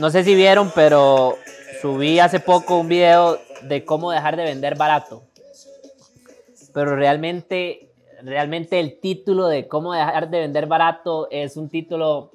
[0.00, 1.38] no sé si vieron, pero
[1.80, 5.22] subí hace poco un video de cómo dejar de vender barato.
[6.72, 7.90] Pero realmente,
[8.22, 12.32] realmente el título de cómo dejar de vender barato es un título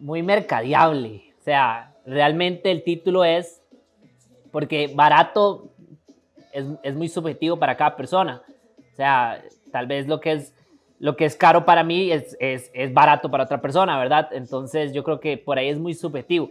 [0.00, 1.34] muy mercadiable.
[1.40, 3.60] O sea, realmente el título es,
[4.50, 5.68] porque barato
[6.52, 8.42] es, es muy subjetivo para cada persona.
[8.92, 10.54] O sea, tal vez lo que es
[10.98, 14.28] lo que es caro para mí es, es, es, barato para otra persona, ¿verdad?
[14.32, 16.50] Entonces yo creo que por ahí es muy subjetivo.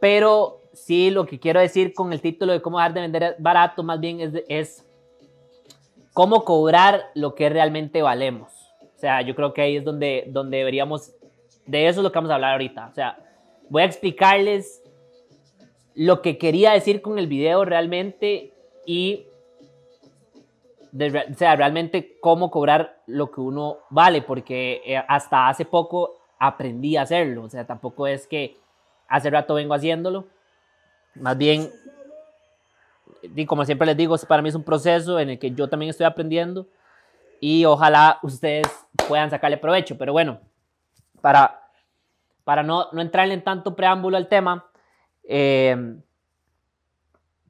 [0.00, 3.82] Pero sí, lo que quiero decir con el título de cómo dejar de vender barato,
[3.82, 4.86] más bien es, es
[6.12, 8.52] cómo cobrar lo que realmente valemos.
[8.96, 11.12] O sea, yo creo que ahí es donde, donde deberíamos,
[11.66, 12.88] de eso es lo que vamos a hablar ahorita.
[12.90, 13.18] O sea,
[13.68, 14.82] voy a explicarles
[15.94, 18.52] lo que quería decir con el video realmente
[18.84, 19.27] y
[20.92, 26.14] de, o sea, realmente cómo cobrar lo que uno vale, porque eh, hasta hace poco
[26.38, 28.56] aprendí a hacerlo, o sea, tampoco es que
[29.08, 30.26] hace rato vengo haciéndolo,
[31.14, 31.70] más bien,
[33.22, 35.90] y como siempre les digo, para mí es un proceso en el que yo también
[35.90, 36.66] estoy aprendiendo
[37.40, 38.68] y ojalá ustedes
[39.08, 40.40] puedan sacarle provecho, pero bueno,
[41.20, 41.70] para,
[42.44, 44.66] para no, no entrarle en tanto preámbulo al tema,
[45.24, 45.96] eh,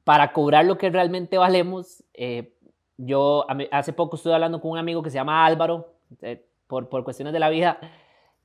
[0.03, 2.55] para cobrar lo que realmente valemos, eh,
[3.01, 7.03] yo hace poco estuve hablando con un amigo que se llama Álvaro, eh, por, por,
[7.05, 7.79] cuestiones de la vida,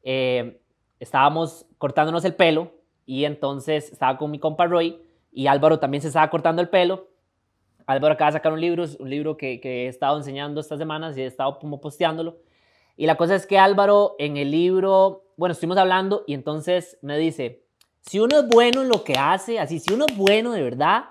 [0.05, 0.61] eh,
[1.01, 2.71] estábamos cortándonos el pelo
[3.05, 7.09] y entonces estaba con mi compa Roy y Álvaro también se estaba cortando el pelo.
[7.87, 11.19] Álvaro acaba de sacar un libro, un libro que, que he estado enseñando estas semanas
[11.19, 12.39] y he estado como posteándolo.
[12.97, 17.19] Y la cosa es que Álvaro en el libro, bueno, estuvimos hablando y entonces me
[17.19, 17.65] dice,
[18.03, 21.07] si uno es bueno en lo que hace, así, si uno es bueno de verdad,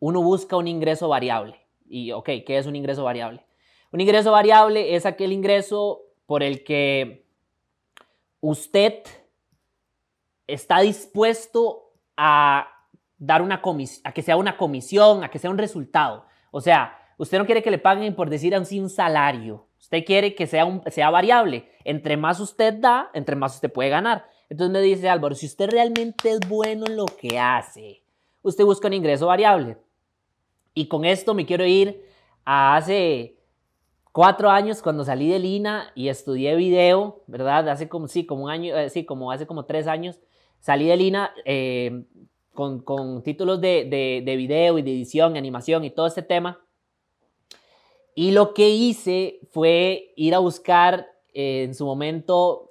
[0.00, 1.61] uno busca un ingreso variable.
[1.92, 3.44] Y, ok, ¿qué es un ingreso variable?
[3.92, 7.26] Un ingreso variable es aquel ingreso por el que
[8.40, 9.02] usted
[10.46, 12.66] está dispuesto a
[13.18, 16.24] dar una comisión, a que sea una comisión, a que sea un resultado.
[16.50, 19.68] O sea, usted no quiere que le paguen por decir así un salario.
[19.78, 21.68] Usted quiere que sea, un, sea variable.
[21.84, 24.24] Entre más usted da, entre más usted puede ganar.
[24.48, 28.02] Entonces me dice Álvaro, si usted realmente es bueno en lo que hace,
[28.40, 29.76] usted busca un ingreso variable.
[30.74, 32.04] Y con esto me quiero ir
[32.44, 33.36] a hace
[34.12, 37.68] cuatro años cuando salí de Lina y estudié video, ¿verdad?
[37.68, 40.20] Hace como, sí, como un año, eh, sí, como hace como tres años,
[40.60, 42.04] salí de Lina eh,
[42.54, 46.60] con, con, títulos de, de, de, video y de edición, animación y todo este tema.
[48.14, 52.70] Y lo que hice fue ir a buscar eh, en su momento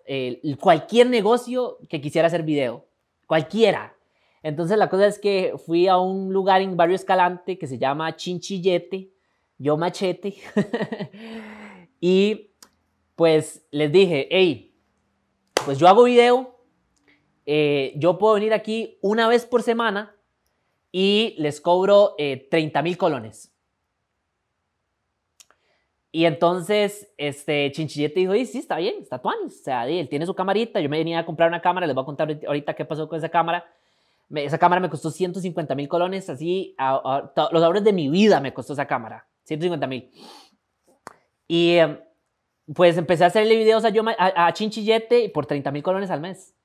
[0.59, 2.85] cualquier negocio que quisiera hacer video,
[3.27, 3.95] cualquiera.
[4.43, 8.15] Entonces la cosa es que fui a un lugar en Barrio Escalante que se llama
[8.15, 9.11] Chinchillete,
[9.57, 10.35] yo machete,
[12.01, 12.51] y
[13.15, 14.75] pues les dije, hey,
[15.63, 16.59] pues yo hago video,
[17.45, 20.15] eh, yo puedo venir aquí una vez por semana
[20.91, 23.51] y les cobro eh, 30 mil colones.
[26.13, 29.61] Y entonces, este, Chinchillete dijo, sí, está bien, está tuanis.
[29.61, 32.01] O sea, él tiene su camarita, yo me venía a comprar una cámara, les voy
[32.01, 33.65] a contar ahorita qué pasó con esa cámara
[34.35, 38.73] esa cámara me costó 150 mil colones, así, los ahorros de mi vida me costó
[38.73, 40.11] esa cámara, 150 mil.
[41.47, 41.99] Y em,
[42.73, 46.55] pues empecé a hacerle videos a, yo, a, Chinchillete por 30 mil colones al mes.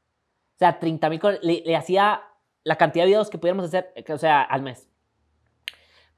[0.54, 2.22] O sea, 30 mil le, le, hacía
[2.62, 4.88] la cantidad de videos que pudiéramos hacer, eh, o sea, al mes.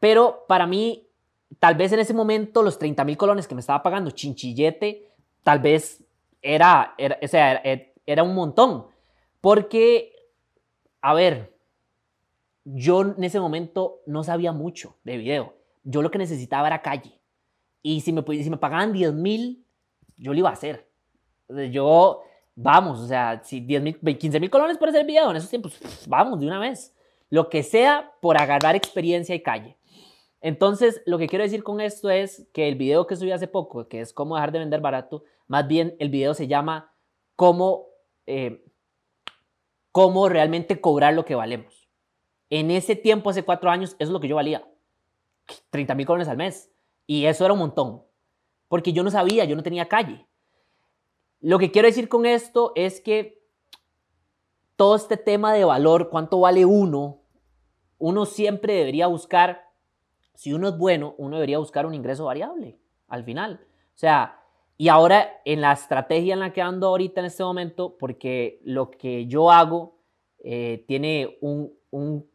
[0.00, 1.08] Pero para mí,
[1.58, 5.60] tal vez en ese momento, los 30 mil colones que me estaba pagando Chinchillete, tal
[5.60, 6.04] vez
[6.42, 7.62] era, era, o sea,
[8.06, 8.86] era un montón.
[9.40, 10.17] Porque
[11.08, 11.56] a ver,
[12.64, 15.54] yo en ese momento no sabía mucho de video.
[15.84, 17.18] Yo lo que necesitaba era calle.
[17.80, 19.64] Y si me, si me pagaban 10 mil,
[20.18, 20.86] yo lo iba a hacer.
[21.70, 22.20] Yo,
[22.54, 25.80] vamos, o sea, si 10 mil, 15 mil colones por hacer video en esos tiempos,
[26.06, 26.94] vamos, de una vez.
[27.30, 29.78] Lo que sea por agarrar experiencia y calle.
[30.42, 33.88] Entonces, lo que quiero decir con esto es que el video que subí hace poco,
[33.88, 36.92] que es cómo dejar de vender barato, más bien el video se llama
[37.34, 37.86] cómo
[38.26, 38.62] eh,
[39.98, 41.88] cómo realmente cobrar lo que valemos.
[42.50, 44.64] En ese tiempo, hace cuatro años, eso es lo que yo valía.
[45.70, 46.70] 30 mil colones al mes.
[47.04, 48.04] Y eso era un montón.
[48.68, 50.24] Porque yo no sabía, yo no tenía calle.
[51.40, 53.44] Lo que quiero decir con esto es que
[54.76, 57.22] todo este tema de valor, cuánto vale uno,
[57.98, 59.72] uno siempre debería buscar,
[60.32, 62.78] si uno es bueno, uno debería buscar un ingreso variable
[63.08, 63.66] al final.
[63.96, 64.44] O sea,
[64.78, 68.90] y ahora en la estrategia en la que ando ahorita en este momento, porque lo
[68.90, 69.98] que yo hago
[70.38, 72.26] eh, tiene, un, un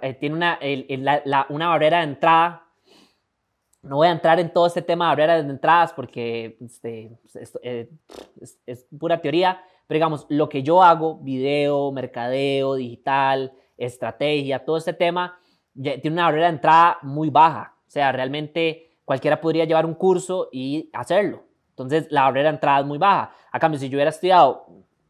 [0.00, 2.70] eh, tiene una, el, la, una barrera de entrada
[3.82, 7.18] no voy a entrar en todo este tema de barreras de entradas porque este,
[7.62, 7.90] eh,
[8.66, 14.92] es, pura teoría, pero digamos, lo que yo hago, video, mercadeo, digital, estrategia, todo este
[14.92, 15.38] tema,
[15.74, 17.74] tiene una barrera de entrada muy baja.
[17.86, 21.42] O sea, realmente cualquiera podría llevar un curso y hacerlo.
[21.70, 23.34] Entonces, la barrera de entrada es muy baja.
[23.50, 24.68] A cambio, si yo hubiera estudiado,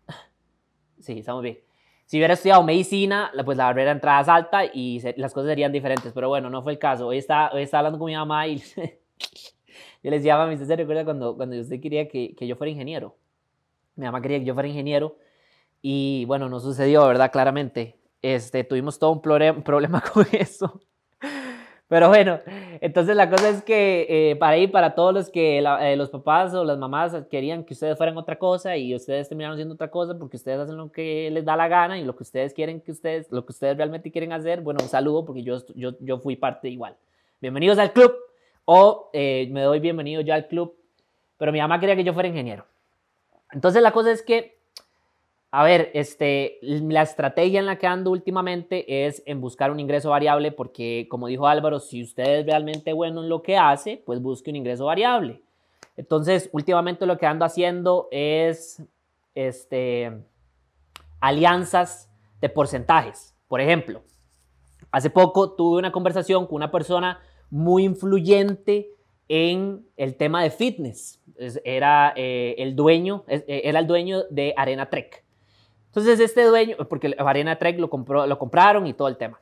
[0.99, 1.59] sí, estamos bien.
[2.07, 5.71] Si hubiera estudiado medicina, pues la barrera de entrada es alta y las cosas serían
[5.71, 6.15] diferentes.
[6.15, 7.09] Pero bueno, no fue el caso.
[7.09, 8.57] Hoy estaba, hoy hablando con mi mamá y
[10.03, 12.71] yo les decía, mami, ¿usted se recuerda cuando, cuando usted quería que, que yo fuera
[12.71, 13.19] ingeniero?
[13.97, 15.19] Mi mamá quería que yo fuera ingeniero
[15.83, 17.31] y bueno, no sucedió, ¿verdad?
[17.31, 18.01] Claramente.
[18.23, 19.21] Este, tuvimos todo un
[19.63, 20.81] problema con eso.
[21.91, 22.39] Pero bueno,
[22.81, 26.55] entonces la cosa es que eh, para ir, para todos los que eh, los papás
[26.55, 30.17] o las mamás querían que ustedes fueran otra cosa y ustedes terminaron siendo otra cosa
[30.17, 32.93] porque ustedes hacen lo que les da la gana y lo que ustedes quieren que
[32.93, 36.37] ustedes, lo que ustedes realmente quieren hacer, bueno, un saludo porque yo, yo, yo fui
[36.37, 36.97] parte igual.
[37.41, 38.15] Bienvenidos al club
[38.67, 40.77] o eh, me doy bienvenido ya al club,
[41.39, 42.67] pero mi mamá quería que yo fuera ingeniero.
[43.51, 44.60] Entonces la cosa es que
[45.53, 50.11] a ver, este, la estrategia en la que ando últimamente es en buscar un ingreso
[50.11, 54.23] variable porque, como dijo Álvaro, si usted es realmente bueno en lo que hace, pues
[54.23, 55.43] busque un ingreso variable.
[55.97, 58.81] Entonces, últimamente lo que ando haciendo es
[59.35, 60.23] este,
[61.19, 62.09] alianzas
[62.41, 63.35] de porcentajes.
[63.49, 64.03] Por ejemplo,
[64.93, 67.21] hace poco tuve una conversación con una persona
[67.51, 68.91] muy influyente
[69.29, 71.21] en el tema de fitness.
[71.65, 75.25] Era eh, el dueño, eh, era el dueño de Arena Trek.
[75.91, 79.41] Entonces este dueño, porque Arena Trek lo, compró, lo compraron y todo el tema.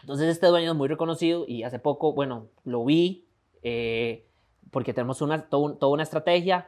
[0.00, 3.26] Entonces este dueño es muy reconocido y hace poco, bueno, lo vi
[3.62, 4.24] eh,
[4.70, 6.66] porque tenemos una, toda una estrategia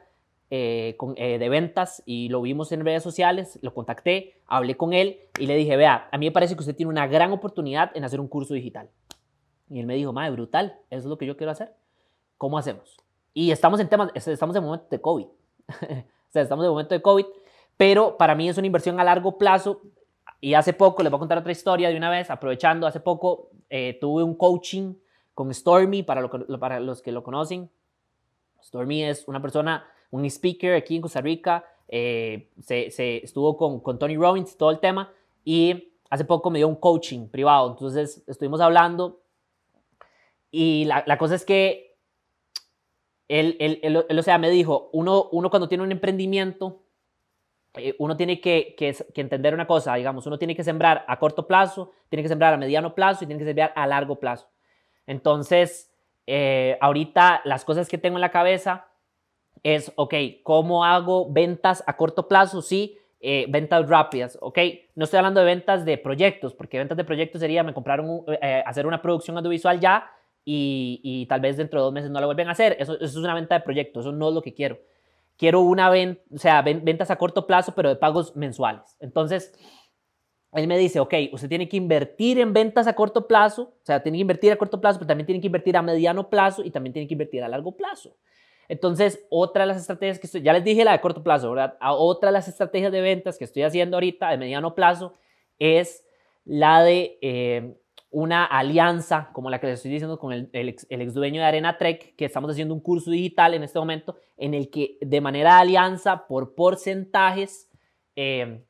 [0.51, 5.21] eh, eh, de ventas y lo vimos en redes sociales, lo contacté, hablé con él
[5.39, 8.05] y le dije, vea, a mí me parece que usted tiene una gran oportunidad en
[8.05, 8.91] hacer un curso digital.
[9.71, 11.73] Y él me dijo, madre, brutal, eso es lo que yo quiero hacer.
[12.37, 12.99] ¿Cómo hacemos?
[13.33, 15.25] Y estamos en temas, estamos en momento de COVID.
[15.69, 17.25] o sea, estamos en momento de COVID
[17.79, 19.81] pero para mí es una inversión a largo plazo.
[20.41, 23.51] Y hace poco, les voy a contar otra historia de una vez, aprovechando, hace poco
[23.71, 24.95] eh, tuve un coaching
[25.33, 26.29] con Stormy, para,
[26.61, 27.71] para los que lo conocen.
[28.63, 33.99] Stormy es una persona, un speaker aquí en Costa Rica, eh, se, estuvo con, con
[33.99, 35.13] Tony Robbins, todo el tema,
[35.45, 39.21] y hace poco me dio un coaching privado, entonces estuvimos hablando
[40.51, 41.97] y la, la cosa es que
[43.29, 46.83] él, él, él, o sea, me dijo, uno, uno cuando tiene un emprendimiento,
[47.99, 48.75] uno tiene que,
[49.15, 52.57] entender una cosa, digamos, uno tiene que sembrar a corto plazo, tiene que sembrar a
[52.57, 54.49] mediano plazo y tiene que sembrar a largo plazo.
[55.07, 55.93] Entonces,
[56.27, 58.87] eh, ahorita las cosas que tengo en la cabeza
[59.63, 62.63] es, ok, ¿cómo hago ventas a corto plazo?
[62.63, 64.59] Sí, eh, ventas rápidas, ok.
[64.95, 68.25] No estoy hablando de ventas de proyectos, porque ventas de proyectos sería, me compraron,
[68.65, 70.11] hacer una producción audiovisual ya
[70.45, 72.77] y, tal vez dentro de dos meses no lo vuelven a hacer.
[72.79, 74.79] Eso es una venta de proyectos, eso no es lo que quiero
[75.39, 78.97] quiero una venta, o sea, ventas a corto plazo, pero de pagos mensuales.
[79.01, 79.55] Entonces,
[80.53, 84.03] él me dice, ok, usted tiene que invertir en ventas a corto plazo, o sea,
[84.03, 86.71] tiene que invertir a corto plazo, pero también tiene que invertir a mediano plazo y
[86.71, 88.17] también tiene que invertir a largo plazo.
[88.69, 91.77] Entonces, otra de las estrategias que estoy, ya les dije la de corto plazo, ¿verdad?
[91.81, 95.15] otra de las estrategias de ventas que estoy haciendo ahorita de mediano plazo
[95.59, 96.05] es
[96.45, 97.79] la de eh,
[98.11, 102.17] una alianza como la que les estoy diciendo con el, ex, dueño de Arena Trek,
[102.17, 105.61] que estamos haciendo un curso digital en este momento en el que de manera de
[105.61, 107.71] alianza por porcentajes
[108.17, 108.65] eh,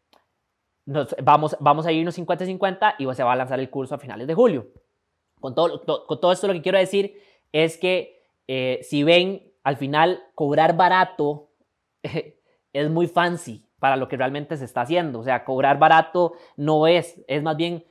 [0.87, 4.27] nos, vamos, vamos a irnos 50-50 y se va a lanzar el curso a finales
[4.27, 4.69] de julio.
[5.41, 7.21] Con todo, con todo esto lo que quiero decir
[7.53, 11.51] es que eh, si ven al final cobrar barato
[12.73, 15.21] es muy fancy para lo que realmente se está haciendo.
[15.21, 17.85] O sea, cobrar barato no es, es más bien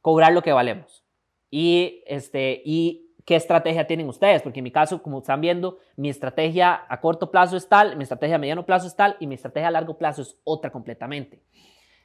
[0.00, 1.04] cobrar lo que valemos.
[1.50, 6.08] Y, este, y qué estrategia tienen ustedes, porque en mi caso, como están viendo, mi
[6.08, 9.34] estrategia a corto plazo es tal, mi estrategia a mediano plazo es tal y mi
[9.34, 11.42] estrategia a largo plazo es otra completamente.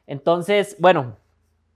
[0.08, 1.18] Entonces, bueno,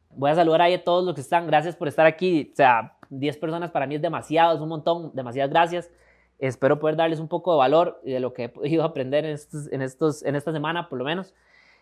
[0.10, 1.48] voy a saludar ahí a todos los que están.
[1.48, 2.50] Gracias por estar aquí.
[2.52, 5.12] O sea, 10 personas para mí es demasiado, es un montón.
[5.14, 5.92] Demasiadas gracias.
[6.38, 9.72] Espero poder darles un poco de valor de lo que he podido aprender en, estos,
[9.72, 11.34] en, estos, en esta semana, por lo menos.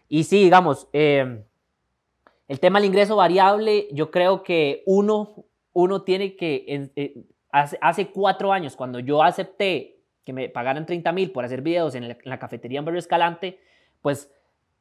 [0.09, 1.43] Y sí, digamos, eh,
[2.47, 8.07] el tema del ingreso variable, yo creo que uno, uno tiene que, eh, hace, hace,
[8.07, 12.39] cuatro años, cuando yo acepté que me pagaran 30 mil por hacer videos en la,
[12.39, 13.59] cafetería en Barrio Escalante,
[14.01, 14.29] pues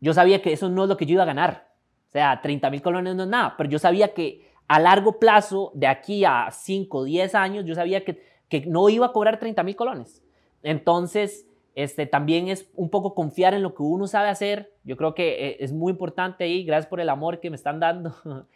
[0.00, 1.68] yo sabía que eso no es lo que yo iba a ganar.
[2.08, 5.70] O sea, 30 mil colones no es nada, pero yo sabía que a largo plazo,
[5.74, 9.62] de aquí a 5, 10 años, yo sabía que, que no iba a cobrar 30
[9.62, 10.22] mil colones.
[10.64, 11.46] Entonces,
[11.76, 14.72] este, también es un poco confiar en lo que uno sabe hacer.
[14.82, 17.78] Yo creo que eh, es muy importante ahí, gracias por el amor que me están
[17.78, 18.14] dando.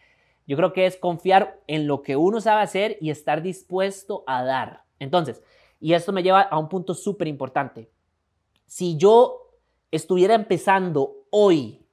[0.46, 4.42] Yo creo que es confiar en lo que uno sabe hacer y estar dispuesto a
[4.42, 4.84] dar.
[4.98, 5.42] Entonces,
[5.80, 7.90] Y esto me lleva a un punto súper importante.
[8.66, 9.50] Si yo
[9.90, 11.86] estuviera empezando hoy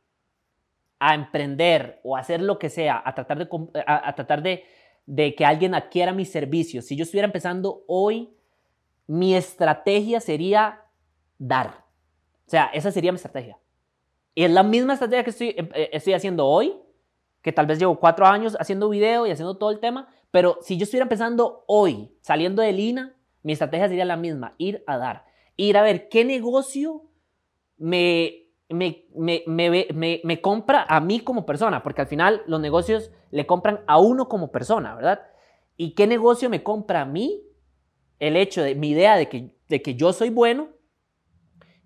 [1.00, 3.48] a emprender o hacer lo que sea, a tratar de,
[3.86, 8.34] a, tratar de que alguien adquiera mis servicios, si yo estuviera empezando hoy,
[9.08, 10.87] mi estrategia sería
[11.38, 11.86] dar.
[12.48, 13.58] O sea, esa sería mi estrategia.
[14.34, 16.76] Y es la misma estrategia que estoy, eh, estoy haciendo hoy,
[17.42, 20.78] que tal vez llevo cuatro años haciendo video y haciendo todo el tema, pero si
[20.78, 25.26] yo estuviera empezando hoy, saliendo de Lina, mi estrategia sería la misma, ir a dar,
[25.56, 27.04] ir a ver qué negocio
[27.78, 33.12] me, me, me, me, me compra a mí como persona, porque al final los negocios
[33.32, 35.22] le compran a uno como persona, ¿verdad?
[35.78, 37.44] ¿Y qué negocio me compra a mí?
[38.20, 40.70] El hecho de mi idea de que, de que yo soy bueno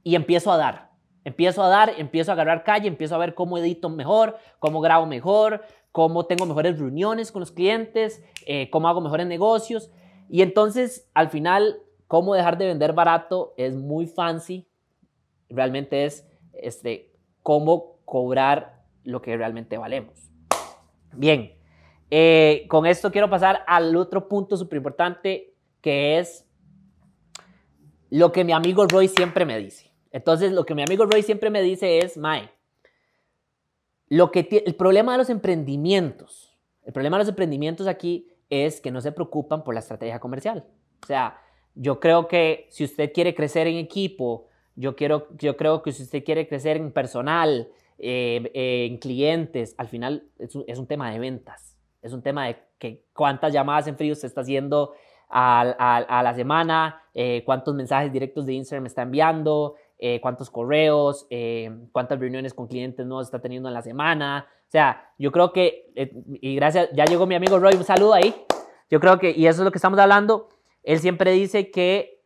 [0.04, 0.92] y empiezo a dar.
[1.24, 5.06] Empiezo a dar, empiezo a agarrar calle, empiezo a ver cómo edito mejor, cómo grabo
[5.06, 9.92] mejor, cómo tengo mejores reuniones con los clientes, eh, cómo hago mejores negocios.
[10.30, 11.78] Y entonces, al final,
[12.08, 14.68] cómo dejar de vender barato es muy fancy.
[15.50, 17.12] Realmente es este,
[17.44, 20.32] cómo cobrar lo que realmente valemos.
[21.14, 21.54] Bien,
[22.10, 26.48] eh, con esto quiero pasar al otro punto súper importante, que es
[28.10, 29.91] lo que mi amigo Roy siempre me dice.
[30.12, 32.50] Entonces, lo que mi amigo Roy siempre me dice es, Mae,
[34.10, 38.92] lo que el problema de los emprendimientos, el problema de los emprendimientos aquí es que
[38.92, 40.66] no se preocupan por la estrategia comercial.
[41.02, 41.40] O sea,
[41.76, 46.04] yo creo que si usted quiere crecer en equipo, yo, quiero, yo creo que si
[46.04, 48.52] usted quiere crecer en personal, eh,
[48.88, 51.78] en clientes, al final es un, tema de ventas.
[52.02, 54.94] Es un tema de que cuántas llamadas en frío se está haciendo
[55.30, 61.28] a, a, la semana, eh, cuántos mensajes directos de Instagram está enviando, eh, cuántos correos,
[61.30, 64.48] eh, cuántas reuniones con clientes nuevos está teniendo en la semana.
[64.68, 68.16] O sea, yo creo que, eh, y gracias, ya llegó mi amigo Roy, un saludo
[68.16, 68.34] ahí.
[68.90, 70.50] Yo creo que, y eso es lo que estamos hablando,
[70.82, 72.24] él siempre dice que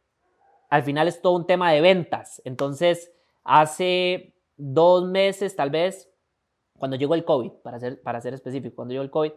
[0.70, 2.42] al final es todo un tema de ventas.
[2.46, 3.12] Entonces,
[3.44, 6.10] hace dos meses tal vez,
[6.78, 9.34] cuando llegó el COVID, para ser, para ser específico, cuando llegó el COVID,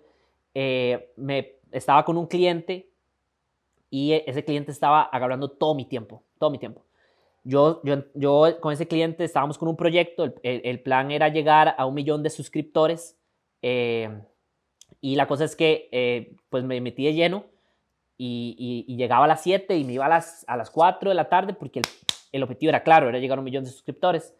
[1.16, 2.88] me estaba con un cliente
[3.90, 6.87] y ese cliente estaba agarrando todo mi tiempo, todo mi tiempo.
[7.48, 11.74] Yo, yo, yo con ese cliente estábamos con un proyecto, el, el, plan era llegar
[11.78, 13.18] a un millón de suscriptores
[13.62, 14.20] eh,
[15.00, 17.46] y la cosa es que eh, pues me metí de lleno
[18.18, 21.14] y, y, llegaba a las 7 y me iba a las, a las 4 de
[21.14, 21.86] la tarde porque el,
[22.32, 24.34] el objetivo era claro, era llegar a un millón de suscriptores.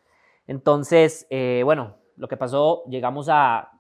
[0.47, 3.71] Entonces, eh, bueno, lo que pasó, llegamos a,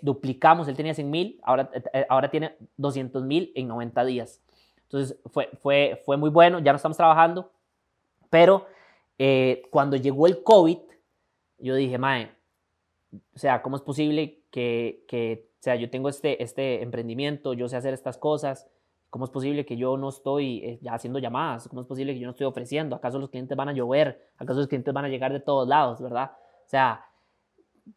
[0.00, 1.68] duplicamos, él tenía 100 mil, ahora,
[2.08, 4.40] ahora tiene 200 mil en 90 días.
[4.82, 7.50] Entonces fue, fue, fue muy bueno, ya no estamos trabajando,
[8.30, 8.66] pero
[9.18, 10.78] eh, cuando llegó el COVID,
[11.58, 12.30] yo dije, mae,
[13.34, 17.68] o sea, ¿cómo es posible que, que, o sea, yo tengo este, este emprendimiento, yo
[17.68, 18.66] sé hacer estas cosas?
[19.10, 21.68] ¿Cómo es posible que yo no estoy eh, haciendo llamadas?
[21.68, 22.94] ¿Cómo es posible que yo no estoy ofreciendo?
[22.96, 24.30] ¿Acaso los clientes van a llover?
[24.38, 26.30] ¿Acaso los clientes van a llegar de todos lados, verdad?
[26.64, 27.04] O sea,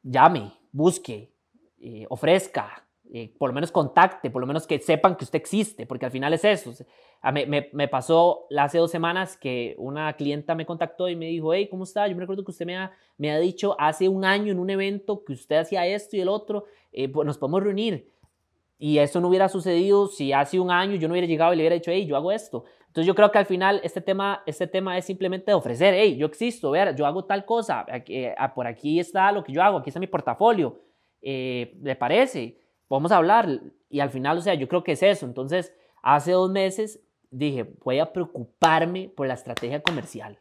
[0.02, 1.32] llame, busque,
[1.80, 2.84] eh, ofrezca,
[3.38, 6.34] por lo menos contacte, por lo menos que sepan que usted existe, porque al final
[6.34, 6.74] es eso.
[7.26, 11.54] Ah, me, me, pasó hace dos semanas que una clienta me contactó y me dijo,
[11.54, 12.06] hey, ¿cómo está?
[12.06, 14.70] Yo me recuerdo que usted me ha, me ha dicho hace un año en un
[14.70, 18.12] evento que usted hacía esto y el otro, eh, pues nos podemos reunir.
[18.78, 21.64] Y eso no hubiera sucedido si hace un año yo no hubiera llegado y le
[21.64, 22.66] hubiera dicho, hey, yo hago esto.
[22.88, 26.28] Entonces yo creo que al final este tema, este tema es simplemente ofrecer, hey, yo
[26.28, 27.86] existo, ver, yo hago tal cosa,
[28.38, 30.82] ah, por aquí está lo que yo hago, aquí está mi portafolio,
[31.22, 32.60] eh, ¿le parece?
[32.90, 33.62] A hablar.
[33.90, 35.26] Y al final, o sea, yo creo que es eso.
[35.26, 37.00] Entonces, hace dos meses
[37.34, 40.40] dije, voy a preocuparme por la estrategia comercial.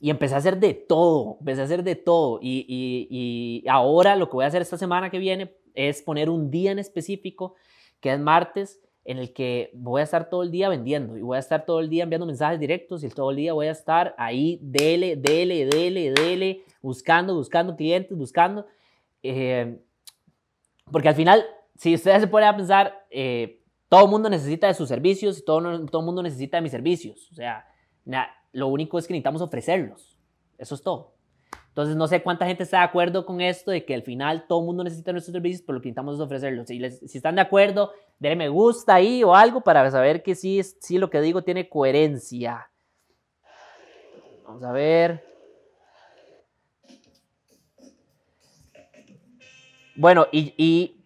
[0.00, 2.38] Y empecé a hacer de todo, empecé a hacer de todo.
[2.42, 6.50] Y, y, ahora lo que voy a hacer esta semana que viene es poner un
[6.50, 7.54] día en específico,
[8.00, 11.36] que es martes, en el que voy a estar todo el día vendiendo y voy
[11.36, 14.14] a estar todo el día enviando mensajes directos y todo el día voy a estar
[14.18, 18.66] ahí, dele, dele, dele, dele, buscando, buscando clientes, buscando.
[19.22, 19.78] Eh,
[20.90, 21.44] porque al final,
[21.76, 23.59] si ustedes se ponen a pensar, eh,
[23.90, 26.70] todo el mundo necesita de sus servicios y todo, todo el mundo necesita de mis
[26.70, 27.28] servicios.
[27.32, 27.66] O sea,
[28.52, 30.16] lo único es que necesitamos ofrecerlos.
[30.56, 31.14] Eso es todo.
[31.68, 34.60] Entonces, no sé cuánta gente está de acuerdo con esto de que al final todo
[34.60, 36.68] el mundo necesita nuestros servicios, pero lo que necesitamos es ofrecerlos.
[36.68, 40.62] Si, si están de acuerdo, denle me gusta ahí o algo para saber que sí,
[40.62, 42.70] sí lo que digo tiene coherencia.
[44.44, 45.24] Vamos a ver.
[49.96, 51.04] Bueno, y, y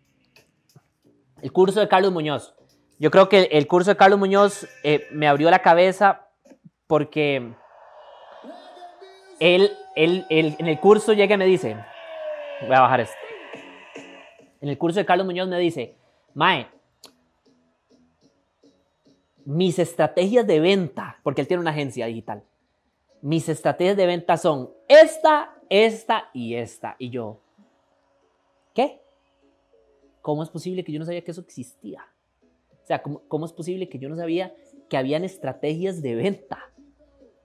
[1.41, 2.55] el curso de Carlos Muñoz.
[2.98, 6.28] Yo creo que el curso de Carlos Muñoz eh, me abrió la cabeza
[6.86, 7.54] porque
[9.40, 11.76] él, él, en el curso llega y me dice,
[12.62, 13.16] voy a bajar esto.
[14.60, 15.96] En el curso de Carlos Muñoz me dice,
[16.34, 16.68] Mae,
[19.44, 22.44] mis estrategias de venta, porque él tiene una agencia digital,
[23.20, 26.96] mis estrategias de venta son esta, esta y esta.
[26.98, 27.40] Y yo,
[28.72, 29.02] ¿qué?
[30.22, 32.06] ¿Cómo es posible que yo no sabía que eso existía?
[32.85, 34.55] O sea, ¿cómo, es posible que yo no sabía
[34.91, 36.59] que habían estrategias de venta?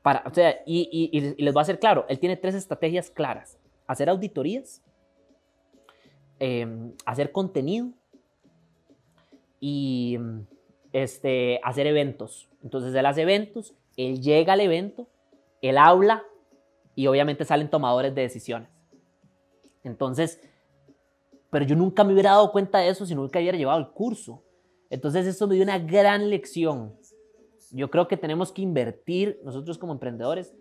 [0.01, 3.58] Para, o sea, y, les voy a hacer claro, él tiene tres estrategias claras.
[3.88, 4.84] Hacer auditorías,
[6.39, 7.88] em, hacer contenido
[9.62, 10.19] y
[10.91, 12.50] este, hacer eventos.
[12.62, 15.08] Entonces él hace eventos, él llega al evento,
[15.62, 16.22] él habla
[16.96, 18.67] y obviamente salen tomadores de decisiones.
[19.86, 20.41] Entonces,
[21.50, 24.43] pero yo nunca me hubiera dado cuenta de eso si nunca hubiera llevado el curso.
[24.89, 26.96] Entonces eso me dio una gran lección.
[27.72, 30.55] Yo creo que tenemos que invertir, nosotros como emprendedores,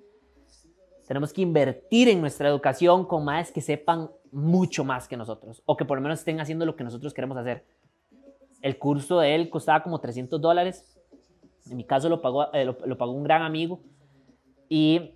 [1.06, 5.74] tenemos que invertir en nuestra educación con más que sepan mucho más que nosotros o
[5.74, 7.64] que por lo menos estén haciendo lo que nosotros queremos hacer.
[8.60, 10.84] El curso de él costaba como 300 dólares.
[11.70, 13.80] En mi caso lo pagó, eh, lo, pagó un gran amigo.
[14.68, 15.14] Y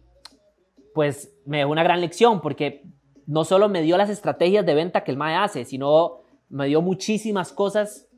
[0.95, 2.85] pues me dejó una gran lección porque
[3.27, 6.81] no solo me dio las estrategias de venta que el MAE hace, sino me dio
[6.81, 8.09] muchísimas cosas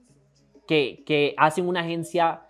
[0.66, 2.42] que, hacen una agencia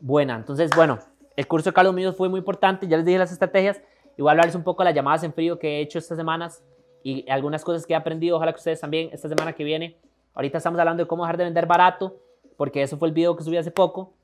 [0.00, 0.36] buena.
[0.36, 0.98] Entonces, bueno,
[1.36, 3.80] el curso de Carlos fue muy importante, ya les dije las estrategias,
[4.18, 6.62] a hablarles un poco de las llamadas en frío que he hecho estas semanas
[7.02, 9.96] y algunas cosas que he aprendido, ojalá que ustedes también esta semana que viene
[10.34, 12.16] Ahorita estamos hablando de cómo dejar de vender barato,
[12.56, 14.14] porque eso fue el video que subí hace poco.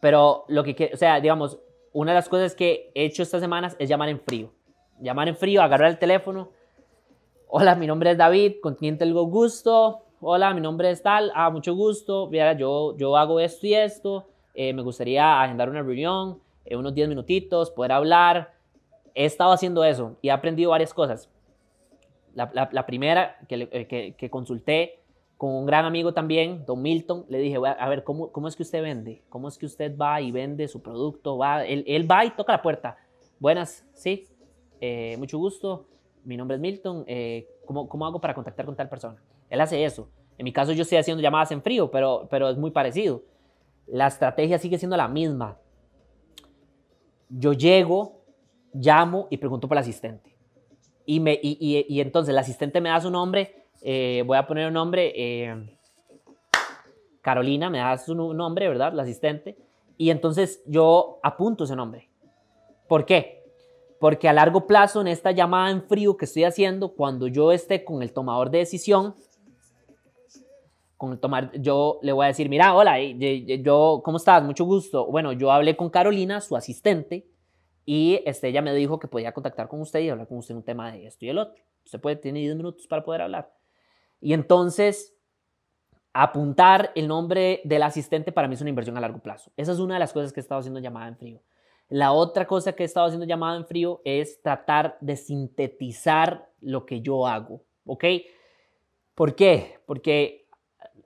[0.00, 1.58] Pero lo que, o sea, digamos,
[1.92, 4.52] una de las cosas que he hecho estas semanas es llamar en frío.
[5.00, 6.50] Llamar en frío, agarrar el teléfono.
[7.48, 10.01] Hola, mi nombre es David, continente el gusto.
[10.24, 11.32] Hola, mi nombre es tal.
[11.34, 12.28] Ah, mucho gusto.
[12.30, 14.28] Mira, yo, yo hago esto y esto.
[14.54, 18.54] Eh, me gustaría agendar una reunión, en unos 10 minutitos, poder hablar.
[19.16, 21.28] He estado haciendo eso y he aprendido varias cosas.
[22.34, 25.00] La, primera eh, que, que, consulté
[25.36, 28.62] con un gran amigo también, Don Milton, le dije, a ver, ¿cómo, ¿cómo es que
[28.62, 29.24] usted vende?
[29.28, 31.36] ¿Cómo es que usted va y vende su producto?
[31.36, 32.96] Va, él, él va y toca la puerta.
[33.40, 34.28] Buenas, sí,
[34.80, 35.88] eh, mucho gusto,
[36.24, 39.20] mi nombre es Milton, eh, ¿cómo, ¿cómo, hago para contactar con tal persona?
[39.52, 40.08] Él hace eso.
[40.38, 43.22] En mi caso yo estoy haciendo llamadas en frío, pero, pero es muy parecido.
[43.86, 45.58] La estrategia sigue siendo la misma.
[47.28, 48.24] Yo llego,
[48.72, 50.34] llamo y pregunto por el asistente.
[51.04, 54.68] Y, me, y, y, entonces el asistente me da su nombre, eh, voy a poner
[54.68, 55.76] un nombre, eh,
[57.20, 58.94] Carolina me da su nombre, ¿verdad?
[58.94, 59.58] La asistente.
[59.98, 62.08] Y entonces yo apunto ese nombre.
[62.88, 63.44] ¿Por qué?
[64.00, 67.84] Porque a largo plazo en esta llamada en frío que estoy haciendo, cuando yo esté
[67.84, 69.14] con el tomador de decisión,
[71.02, 74.40] con tomar, yo le voy a decir, mira, hola, yo, ¿cómo estás?
[74.44, 75.06] Mucho gusto.
[75.06, 77.26] Bueno, yo hablé con Carolina, su asistente,
[77.84, 80.58] y este, ella me dijo que podía contactar con usted y hablar con usted en
[80.58, 81.60] un tema de esto y el otro.
[81.84, 83.52] Usted puede tener 10 minutos para poder hablar.
[84.20, 85.16] Y entonces,
[86.12, 89.50] apuntar el nombre del asistente para mí es una inversión a largo plazo.
[89.56, 91.42] Esa es una de las cosas que he estado haciendo llamada en frío.
[91.88, 96.86] La otra cosa que he estado haciendo llamada en frío es tratar de sintetizar lo
[96.86, 97.64] que yo hago.
[97.86, 98.04] ¿Ok?
[99.16, 99.80] ¿Por qué?
[99.84, 100.41] Porque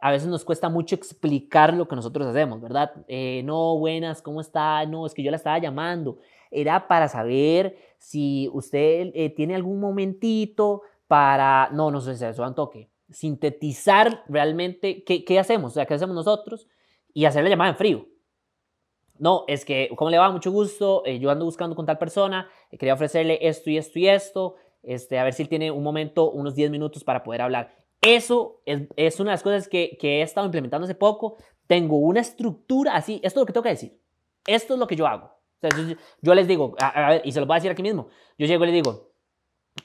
[0.01, 2.93] a veces nos cuesta mucho explicar lo que nosotros hacemos, ¿verdad?
[3.09, 4.85] Eh, no, buenas, ¿cómo está?
[4.87, 6.19] No, es que yo la estaba llamando
[6.51, 12.55] era para saber si usted eh, tiene algún momentito para, no, no sé eso, un
[12.55, 16.69] toque, sintetizar realmente qué, qué hacemos, o sea, qué hacemos nosotros
[17.13, 18.07] y hacer la llamada en frío.
[19.19, 20.31] No, es que, ¿cómo le va?
[20.31, 24.09] Mucho gusto, eh, yo ando buscando con tal persona, quería ofrecerle esto y esto y
[24.09, 27.86] esto, este, a ver si él tiene un momento, unos 10 minutos para poder hablar.
[28.01, 31.37] Eso es, es una de las cosas que, que, he estado implementando hace poco.
[31.67, 34.01] Tengo una estructura así, esto es lo que tengo que decir.
[34.47, 35.37] Esto es lo que yo hago
[36.23, 36.77] yo, les digo,
[37.25, 39.11] y se lo voy a decir aquí mismo, yo llego y le digo,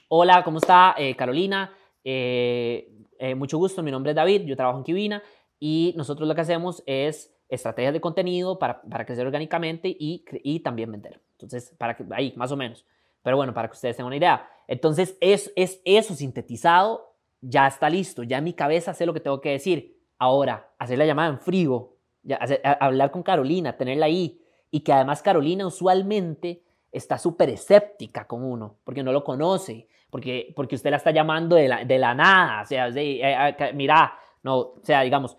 [0.08, 1.74] hola, ¿cómo está eh, Carolina?
[2.04, 5.22] Eh, eh, mucho gusto, mi nombre es David, yo trabajo en Kibina
[5.58, 10.60] y nosotros lo que hacemos es estrategias de contenido para, para crecer orgánicamente y, y,
[10.60, 11.20] también vender.
[11.32, 12.86] Entonces, para que, ahí, más o menos.
[13.22, 14.48] Pero bueno, para que ustedes tengan una idea.
[14.66, 17.11] Entonces, es, es eso sintetizado,
[17.42, 20.00] ya está listo, ya en mi cabeza sé lo que tengo que decir.
[20.18, 22.38] Ahora, hacer la llamada en frío, ya,
[22.80, 28.76] hablar con Carolina, tenerla ahí, y que además Carolina usualmente está súper escéptica con uno,
[28.84, 32.62] porque no lo conoce, porque, porque usted la está llamando de la, de la nada,
[32.62, 35.36] o sea, de, eh, eh, mira, no, o sea, digamos,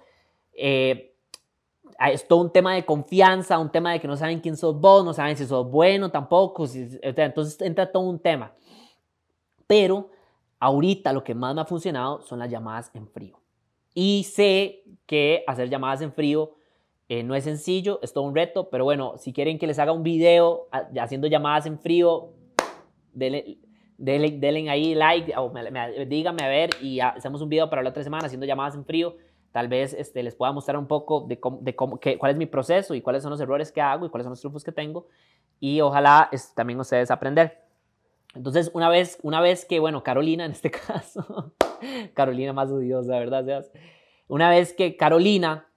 [0.54, 1.16] eh,
[2.12, 5.06] es todo un tema de confianza, un tema de que no saben quién sos vos,
[5.06, 8.52] no saben si sos bueno tampoco, entonces entra todo un tema.
[9.68, 10.10] Pero
[10.64, 13.38] ahorita lo que más me ha funcionado son las llamadas en frío.
[13.94, 16.56] Y sé que hacer llamadas en frío
[17.10, 19.92] eh, no es sencillo, es todo un reto, pero bueno, si quieren que les haga
[19.92, 22.30] un video haciendo llamadas en frío,
[23.12, 23.60] denle,
[23.98, 25.52] denle, ahí like o
[26.08, 29.18] díganme a ver y hacemos un video para la otra semana haciendo llamadas en frío.
[29.52, 32.46] tal vez este, les pueda mostrar un poco de, cómo, de cómo, cuál es mi
[32.46, 35.08] proceso y cuáles son los errores que hago y cuáles son los triunfos que tengo
[35.60, 37.64] y ojalá es, también ustedes aprender.
[38.36, 41.54] Entonces, una vez, una vez que, bueno, Carolina en este caso,
[42.14, 43.66] Carolina más odiosa, ¿verdad?
[44.28, 45.68] Una vez que Carolina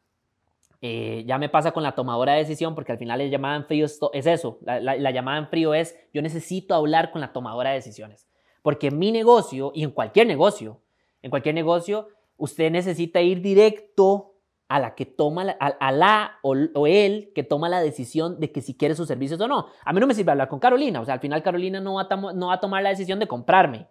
[0.80, 3.66] eh, ya me pasa con la tomadora de decisión, porque al final la llamada en
[3.66, 7.70] frío es, eso, la, la, llamada en frío es yo necesito hablar con la tomadora
[7.70, 8.28] de decisiones,
[8.62, 10.82] porque en mi negocio y en cualquier negocio,
[11.22, 14.35] en cualquier negocio, usted necesita ir directo
[14.68, 18.50] a la que toma, la, a, la o, o, él que toma la decisión de
[18.50, 19.66] que si quiere sus servicios o no.
[19.84, 22.08] A mí no me sirve hablar con Carolina, o sea, al final Carolina no va
[22.10, 23.86] a, no va a tomar la decisión de comprarme.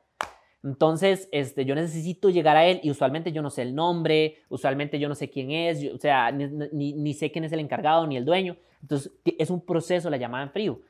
[0.66, 4.98] Entonces, este, yo necesito llegar a él y usualmente yo no sé el nombre, usualmente
[4.98, 8.18] yo no sé quién es, o sea, ni, ni, sé quién es el encargado ni
[8.18, 8.58] el dueño.
[8.82, 10.82] Entonces, es un proceso la llamada en frío.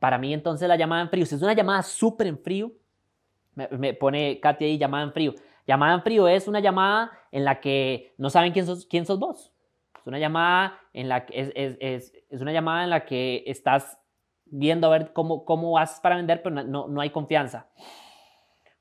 [0.00, 2.72] Para mí, entonces, la llamada en frío, si es una llamada súper en frío,
[3.54, 5.34] me, me, pone Katy ahí llamada en frío.
[5.66, 9.18] Llamada en frío es una llamada en la que no saben quién sos, quién sos
[9.18, 9.52] vos.
[9.98, 13.44] Es una llamada en la que es, es, es, es una llamada en la que
[13.46, 13.98] estás
[14.46, 17.68] viendo a ver cómo, cómo vas para vender, pero no, no hay confianza.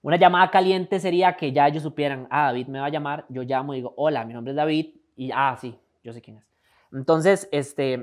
[0.01, 3.43] Una llamada caliente sería que ya ellos supieran, ah, David me va a llamar, yo
[3.43, 6.45] llamo y digo, hola, mi nombre es David, y ah, sí, yo sé quién es.
[6.93, 7.93] Entonces, este,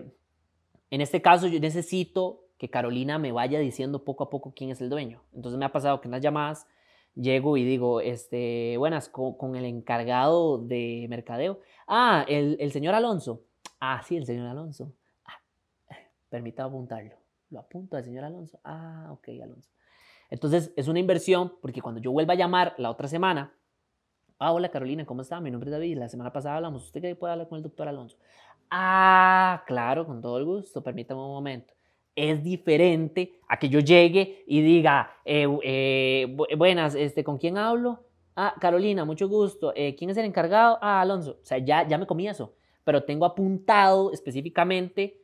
[0.91, 4.81] en este caso yo necesito que Carolina me vaya diciendo poco a poco quién es
[4.81, 5.23] el dueño.
[5.35, 6.67] Entonces me ha pasado que en las llamadas
[7.17, 11.61] llego y digo, este, buenas, con, el encargado de mercadeo.
[11.89, 13.43] Ah, el, el, señor Alonso.
[13.81, 14.93] Ah, sí, el señor Alonso.
[15.25, 15.41] Ah,
[16.29, 17.17] permítame apuntarlo.
[17.51, 18.61] Lo apunto al señor Alonso.
[18.65, 19.71] Ah, ok, Alonso.
[20.31, 23.55] Entonces es una inversión porque cuando yo vuelva a llamar la otra semana,
[24.39, 25.41] ah, hola Carolina, ¿cómo está?
[25.41, 27.89] Mi nombre es David, la semana pasada hablamos, ¿usted qué puede hablar con el doctor
[27.89, 28.19] Alonso?
[28.71, 31.76] Ah, claro, con todo el gusto, permítame un momento.
[32.17, 38.05] Es diferente a que yo llegue y diga, eh, eh, buenas, este, ¿con quién hablo?
[38.35, 39.73] Ah, Carolina, mucho gusto.
[39.77, 40.79] Eh, ¿Quién es el encargado?
[40.83, 41.39] Ah, Alonso.
[41.43, 45.21] O sea, ya, ya me comí eso, pero tengo apuntado específicamente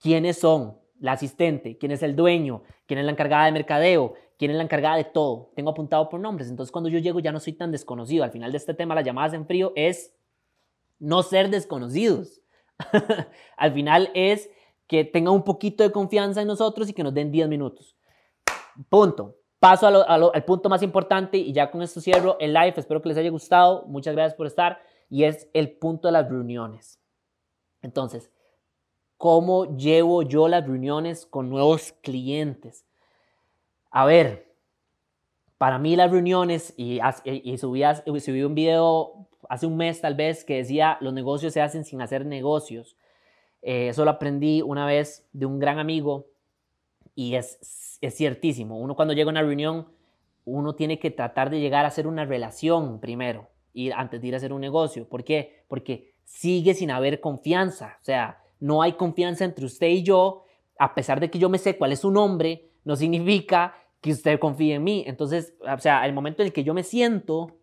[0.00, 4.50] quiénes son la asistente, quién es el dueño, quién es la encargada de mercadeo, quién
[4.50, 5.50] es la encargada de todo.
[5.54, 6.48] Tengo apuntado por nombres.
[6.48, 8.24] Entonces, cuando yo llego ya no soy tan desconocido.
[8.24, 10.14] Al final de este tema, las llamadas en frío es
[10.98, 12.40] no ser desconocidos.
[13.56, 14.50] Al final es
[14.90, 17.96] que tengan un poquito de confianza en nosotros y que nos den 10 minutos.
[18.88, 19.36] Punto.
[19.60, 22.74] Paso al punto más importante y ya con esto cierro el live.
[22.76, 23.84] Espero que les haya gustado.
[23.86, 24.82] Muchas gracias por estar.
[25.08, 27.00] Y es el punto de las reuniones.
[27.82, 28.32] Entonces,
[29.16, 32.84] ¿cómo llevo yo las reuniones con nuevos clientes?
[33.92, 34.56] A ver,
[35.56, 37.82] para mí las reuniones, y, y subí,
[38.18, 42.02] subí un video hace un mes tal vez que decía, los negocios se hacen sin
[42.02, 42.96] hacer negocios.
[43.62, 46.26] Eh, eso lo aprendí una vez de un gran amigo
[47.14, 48.78] y es, es ciertísimo.
[48.78, 49.88] Uno cuando llega a una reunión,
[50.44, 54.34] uno tiene que tratar de llegar a hacer una relación primero y antes de ir
[54.34, 55.08] a hacer un negocio.
[55.08, 55.64] ¿Por qué?
[55.68, 57.98] Porque sigue sin haber confianza.
[58.00, 60.44] O sea, no hay confianza entre usted y yo,
[60.78, 64.38] a pesar de que yo me sé cuál es su nombre, no significa que usted
[64.38, 65.04] confíe en mí.
[65.06, 67.58] Entonces, o sea, el momento en el que yo me siento,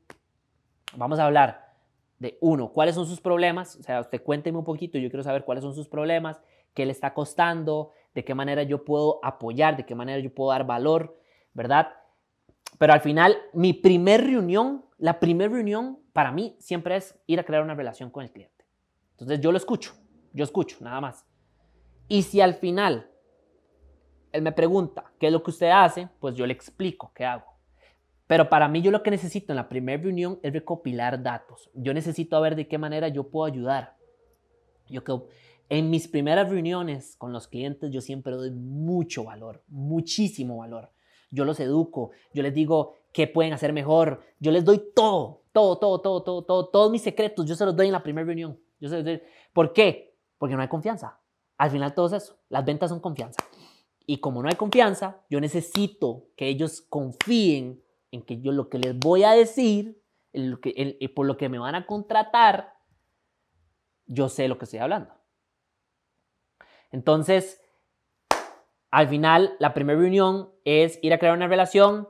[0.96, 1.67] vamos a hablar
[2.20, 5.46] de uno, cuáles son sus problemas, o sea, usted cuénteme un poquito, yo quiero saber
[5.46, 6.42] cuáles son sus problemas,
[6.74, 10.52] qué le está costando, de qué manera yo puedo apoyar, de qué manera yo puedo
[10.52, 11.20] dar valor,
[11.54, 11.90] ¿verdad?
[12.78, 17.44] Pero al final, mi primer reunión, la primera reunión para mí siempre es ir a
[17.44, 18.66] crear una relación con el cliente.
[19.12, 19.94] Entonces yo lo escucho,
[20.34, 21.26] yo escucho, nada más.
[22.08, 23.10] Y si al final
[24.32, 26.10] él me pregunta, ¿qué es lo que usted hace?
[26.20, 27.57] Pues yo le explico qué hago.
[28.28, 31.70] Pero para mí yo lo que necesito en la primera reunión es recopilar datos.
[31.74, 33.96] Yo necesito ver de qué manera yo puedo ayudar.
[34.90, 35.18] Yo que
[35.70, 40.92] en mis primeras reuniones con los clientes yo siempre doy mucho valor, muchísimo valor.
[41.30, 45.78] Yo los educo, yo les digo qué pueden hacer mejor, yo les doy todo, todo,
[45.78, 48.60] todo, todo, todo, todo, todos mis secretos, yo se los doy en la primera reunión.
[48.80, 49.22] Yo se los doy.
[49.54, 50.16] ¿Por qué?
[50.38, 51.20] Porque no hay confianza.
[51.58, 53.44] Al final todo es eso, las ventas son confianza.
[54.06, 58.80] Y como no hay confianza, yo necesito que ellos confíen en que yo lo que
[58.80, 60.02] les voy a decir,
[60.34, 62.74] lo que, por lo que me van a contratar,
[64.06, 65.14] yo sé lo que estoy hablando.
[66.92, 67.62] Entonces,
[68.92, 72.08] al final, la primera reunión es ir a crear una relación,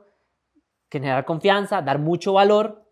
[0.90, 2.88] generar confianza, dar mucho valor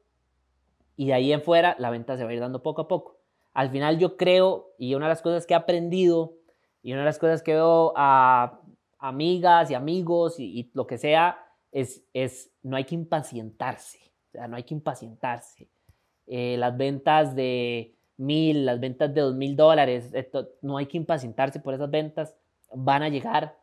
[0.97, 3.19] y de ahí en fuera la venta se va a ir dando poco a poco.
[3.53, 6.35] Al final yo creo, y una de las cosas que he aprendido,
[6.83, 8.61] y una de las cosas que veo a
[8.99, 11.46] amigas y amigos y, lo que sea,
[11.77, 15.69] es, es, no hay que impacientarse, o sea, no hay que impacientarse.
[16.27, 20.11] Eh, las ventas de mil, las ventas de dos mil dólares,
[20.63, 22.35] no hay que impacientarse por esas ventas,
[22.73, 23.59] van a llegar,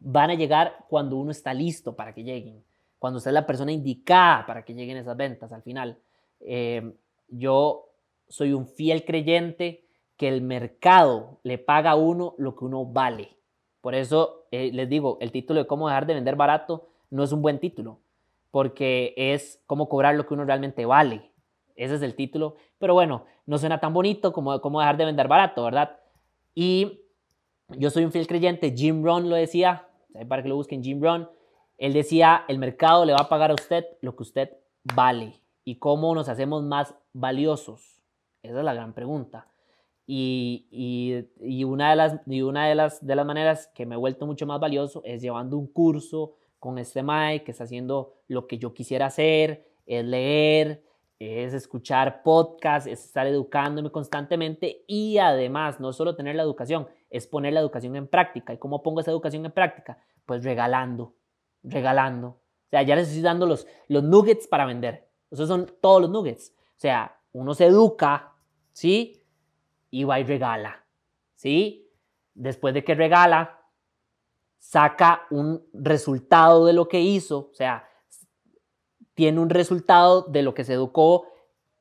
[0.00, 2.64] van a llegar cuando uno está listo para que lleguen,
[2.98, 5.98] cuando usted es la persona indicada para que lleguen esas ventas al final.
[6.40, 6.92] Eh,
[7.28, 7.90] yo
[8.28, 9.84] soy un fiel creyente
[10.16, 13.36] que el mercado le paga a uno lo que uno vale.
[13.80, 17.32] Por eso eh, les digo, el título de cómo dejar de vender barato no es
[17.32, 18.00] un buen título,
[18.50, 21.32] porque es cómo cobrar lo que uno realmente vale.
[21.76, 22.56] Ese es el título.
[22.78, 25.98] Pero bueno, no suena tan bonito como cómo dejar de vender barato, ¿verdad?
[26.54, 27.00] Y
[27.68, 29.88] yo soy un fiel creyente, Jim Rohn lo decía,
[30.28, 31.28] para que lo busquen, Jim Rohn,
[31.78, 34.50] él decía, el mercado le va a pagar a usted lo que usted
[34.94, 38.02] vale y cómo nos hacemos más valiosos.
[38.42, 39.46] Esa es la gran pregunta.
[40.06, 40.66] Y,
[41.40, 44.26] y, una, de las, y una de, las, de las maneras que me he vuelto
[44.26, 48.58] mucho más valioso es llevando un curso con este Mike que está haciendo lo que
[48.58, 50.84] yo quisiera hacer, es leer,
[51.18, 57.26] es escuchar podcasts, es estar educándome constantemente y además no solo tener la educación, es
[57.26, 58.52] poner la educación en práctica.
[58.52, 59.98] ¿Y cómo pongo esa educación en práctica?
[60.24, 61.14] Pues regalando,
[61.62, 62.28] regalando.
[62.28, 65.08] O sea, ya les estoy dando los, los nuggets para vender.
[65.30, 66.54] Esos son todos los nuggets.
[66.56, 68.32] O sea, uno se educa,
[68.72, 69.24] ¿sí?
[69.90, 70.84] Y va y regala,
[71.34, 71.90] ¿sí?
[72.34, 73.59] Después de que regala,
[74.60, 77.88] saca un resultado de lo que hizo, o sea,
[79.14, 81.26] tiene un resultado de lo que se educó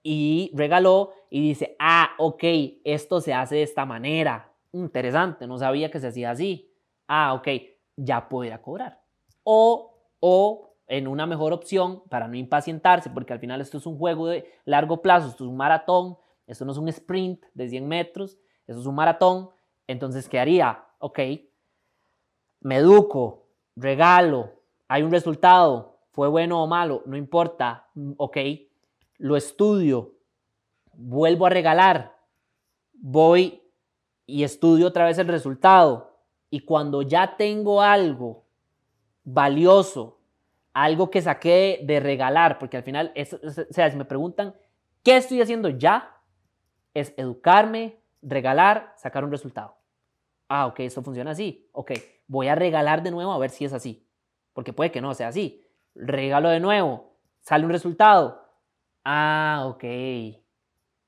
[0.02, 2.44] y regaló y dice, ah, ok,
[2.84, 4.52] esto se hace de esta manera.
[4.72, 6.74] Interesante, no sabía que se hacía así.
[7.08, 7.48] Ah, ok,
[7.98, 9.02] ya puede cobrar.
[9.44, 13.98] O, o en una mejor opción para no impacientarse, porque al final esto es un
[13.98, 17.88] juego de largo plazo, esto es un maratón, esto no es un sprint de 100
[17.88, 19.50] metros, esto es un maratón.
[19.86, 20.86] Entonces, ¿qué haría?
[21.00, 21.20] Ok,
[22.62, 24.52] me educo, regalo,
[24.88, 28.38] hay un resultado, fue bueno o malo, no importa, mm, ok,
[29.18, 30.16] lo estudio,
[30.94, 32.18] vuelvo a regalar,
[32.94, 33.62] voy
[34.26, 36.18] y estudio otra vez el resultado.
[36.50, 38.46] Y cuando ya tengo algo
[39.24, 40.20] valioso,
[40.74, 44.56] algo que saqué de regalar, porque al final, o sea, si me preguntan,
[45.04, 46.16] ¿qué estoy haciendo ya?
[46.94, 49.76] Es educarme, regalar, sacar un resultado.
[50.48, 51.68] Ah, ok, eso funciona así.
[51.72, 51.92] Ok,
[52.30, 54.08] voy a regalar de nuevo a ver si es así,
[54.54, 55.66] porque puede que no sea así
[56.00, 58.42] regalo de nuevo, sale un resultado.
[59.04, 59.84] Ah, ok.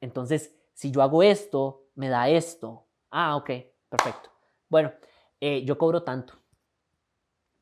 [0.02, 2.88] Entonces, si yo hago esto, me da esto.
[3.10, 3.50] Ah, ok,
[3.90, 4.30] perfecto.
[4.70, 4.92] Bueno,
[5.40, 6.36] eh, yo cobro tanto.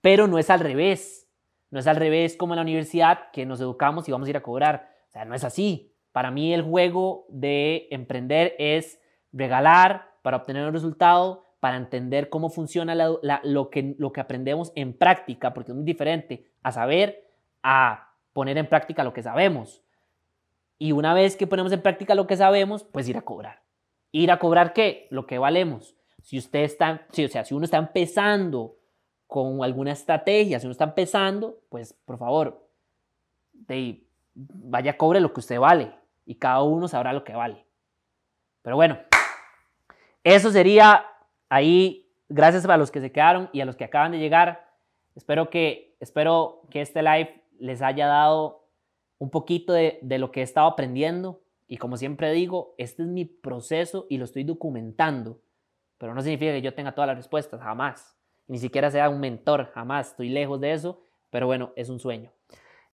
[0.01, 1.27] Pero no es al revés.
[1.71, 4.37] No es al revés como en la universidad que nos educamos y vamos a ir
[4.37, 4.95] a cobrar.
[5.09, 5.95] O sea, no es así.
[6.11, 8.99] Para mí el juego de emprender es
[9.31, 15.71] regalar para obtener un resultado, para entender cómo funciona lo, que, aprendemos en práctica, porque
[15.71, 17.27] es muy diferente a saber,
[17.63, 19.83] a poner en práctica lo que sabemos.
[20.77, 23.61] Y una vez que ponemos en práctica lo que sabemos, pues ir a cobrar.
[24.11, 25.07] ¿Ir a cobrar qué?
[25.09, 25.95] Lo que valemos.
[26.21, 28.77] Si usted está, o sea, si uno está empezando
[29.27, 32.65] con alguna estrategia, si uno está empezando, pues por favor,
[34.33, 35.93] vaya cobre lo que usted vale
[36.25, 37.65] y cada uno sabrá lo que vale.
[38.61, 38.99] Pero bueno,
[40.23, 41.05] eso sería
[41.49, 44.69] ahí, gracias a los que se quedaron y a los que acaban de llegar.
[45.15, 48.67] Espero que, espero que este live les haya dado
[49.17, 51.41] un poquito de, lo que he estado aprendiendo.
[51.67, 55.41] Y como siempre digo, este es mi proceso y lo estoy documentando.
[55.97, 58.15] Pero no significa que yo tenga todas las respuestas, jamás.
[58.47, 60.11] Ni siquiera sea un mentor, jamás.
[60.11, 61.01] Estoy lejos de eso.
[61.29, 62.31] Pero bueno, es un sueño.